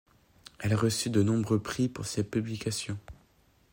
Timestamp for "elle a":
0.57-0.77